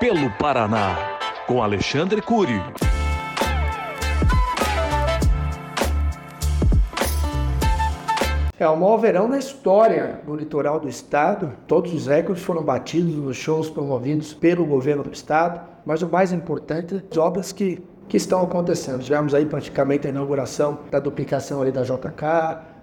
[0.00, 0.96] Pelo Paraná,
[1.46, 2.58] com Alexandre Cury.
[8.58, 11.52] É o maior verão na história do litoral do estado.
[11.66, 16.32] Todos os recordes foram batidos nos shows promovidos pelo governo do estado, mas o mais
[16.32, 19.00] importante, as obras que, que estão acontecendo.
[19.04, 22.24] Tivemos aí praticamente a inauguração da duplicação ali da JK,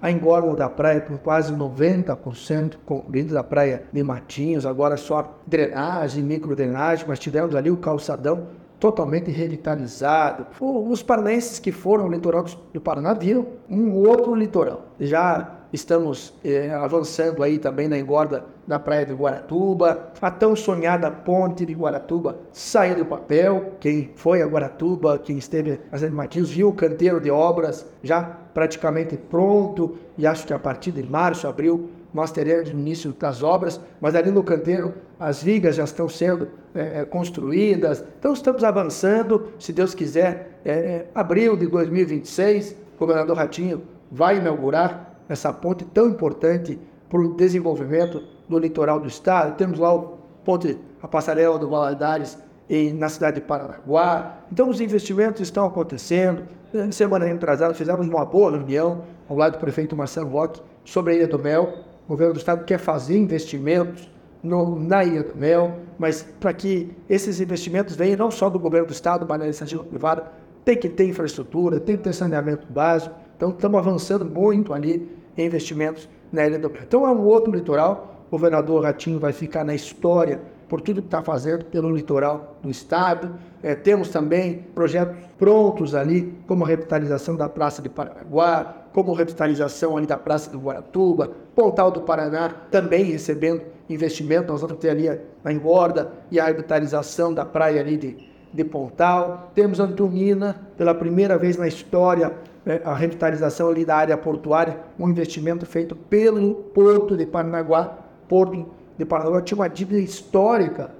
[0.00, 6.22] a engorda da praia por quase 90%, concluída da praia de Matinhos, agora só drenagem,
[6.22, 8.46] microdrenagem, mas tivemos ali o calçadão
[8.78, 10.46] totalmente revitalizado.
[10.60, 14.84] Os paranaenses que foram ao litoral do Paraná viram um outro litoral.
[15.00, 20.12] Já Estamos eh, avançando aí também na engorda da praia de Guaratuba.
[20.20, 23.72] A tão sonhada ponte de Guaratuba saiu do papel.
[23.80, 29.16] Quem foi a Guaratuba, quem esteve fazendo Martins, viu o canteiro de obras já praticamente
[29.16, 29.96] pronto.
[30.16, 33.80] E acho que a partir de março, abril, nós teremos o início das obras.
[34.00, 38.04] Mas ali no canteiro, as vigas já estão sendo eh, construídas.
[38.18, 39.48] Então estamos avançando.
[39.58, 46.08] Se Deus quiser, eh, abril de 2026, o governador Ratinho vai inaugurar essa ponte tão
[46.08, 49.56] importante para o desenvolvimento do litoral do estado.
[49.56, 54.38] Temos lá o ponte, a passarela do Valadares em, na cidade de Paranaguá.
[54.50, 56.44] Então os investimentos estão acontecendo.
[56.72, 61.16] Na semana retrasada fizemos uma boa reunião ao lado do prefeito Marcelo Roque sobre a
[61.16, 61.84] Ilha do Mel.
[62.06, 64.10] O governo do estado quer fazer investimentos
[64.42, 68.86] no, na Ilha do Mel, mas para que esses investimentos venham não só do governo
[68.86, 70.30] do estado, mas da iniciativa privada,
[70.64, 73.14] tem que ter infraestrutura, tem que ter saneamento básico.
[73.36, 76.82] Então estamos avançando muito ali em investimentos na Ilha do Mel.
[76.82, 78.24] Então é um outro litoral.
[78.28, 82.70] O governador Ratinho vai ficar na história por tudo que está fazendo pelo litoral do
[82.70, 83.34] estado.
[83.62, 89.16] É, temos também projetos prontos ali, como a revitalização da Praça de Paranaguá, como a
[89.16, 94.50] revitalização ali da Praça do Guaratuba, Pontal do Paraná também recebendo investimento.
[94.50, 98.16] Nós vamos ter ali a engorda e a revitalização da praia ali de,
[98.52, 99.52] de Pontal.
[99.54, 102.32] Temos Antonina, pela primeira vez na história,
[102.66, 107.96] né, a revitalização ali da área portuária, um investimento feito pelo Porto de Paranaguá.
[108.28, 108.66] Porto
[108.98, 110.90] de Paranaguá tinha uma dívida histórica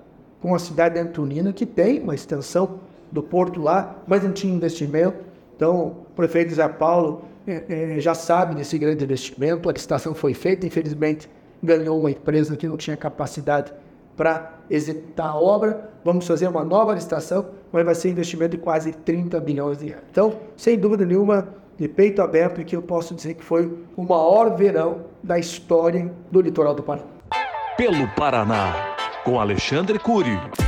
[0.40, 2.78] com a cidade de Antonina, que tem uma extensão
[3.10, 5.16] do porto lá, mas não tinha investimento.
[5.56, 10.34] Então, o prefeito Zé Paulo é, é, já sabe desse grande investimento, a licitação foi
[10.34, 11.28] feita, infelizmente
[11.62, 13.72] ganhou uma empresa que não tinha capacidade
[14.16, 15.90] para executar a obra.
[16.04, 20.04] Vamos fazer uma nova licitação, mas vai ser investimento de quase 30 bilhões de reais.
[20.10, 24.56] Então, sem dúvida nenhuma, de peito aberto, que eu posso dizer que foi o maior
[24.56, 27.06] verão da história do litoral do Paraná.
[27.76, 28.94] Pelo Paraná,
[29.24, 30.65] com Alexandre Cury.